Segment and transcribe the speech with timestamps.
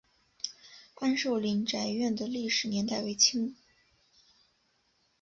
[0.95, 3.55] 安寿林宅院的历史年代为清。